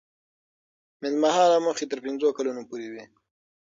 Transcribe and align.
منځمهاله 1.01 1.57
موخې 1.65 1.85
تر 1.91 1.99
پنځو 2.05 2.35
کلونو 2.37 2.61
پورې 2.69 2.87
وي. 2.91 3.03